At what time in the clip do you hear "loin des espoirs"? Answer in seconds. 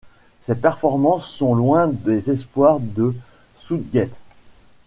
1.53-2.79